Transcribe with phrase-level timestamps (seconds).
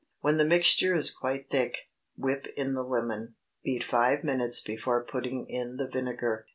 [0.21, 1.77] When the mixture is quite thick,
[2.17, 3.35] whip in the lemon.
[3.63, 6.47] Beat five minutes before putting in the vinegar.